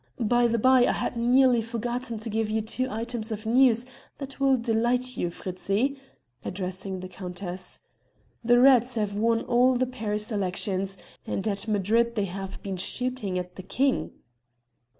By 0.19 0.47
the 0.47 0.57
bye, 0.57 0.87
I 0.87 0.93
had 0.93 1.15
nearly 1.15 1.61
forgotten 1.61 2.17
to 2.17 2.29
give 2.31 2.49
you 2.49 2.61
two 2.61 2.87
items 2.89 3.31
of 3.31 3.45
news 3.45 3.85
that 4.17 4.39
will 4.39 4.57
delight 4.57 5.15
you 5.15 5.29
Fritzi," 5.29 5.95
addressing 6.43 7.01
the 7.01 7.07
countess. 7.07 7.79
"The 8.43 8.59
reds 8.59 8.95
have 8.95 9.19
won 9.19 9.41
all 9.41 9.75
the 9.75 9.85
Paris 9.85 10.31
elections, 10.31 10.97
and 11.27 11.47
at 11.47 11.67
Madrid 11.67 12.15
they 12.15 12.25
have 12.25 12.63
been 12.63 12.77
shooting 12.77 13.37
at 13.37 13.57
the 13.57 13.61
king." 13.61 14.13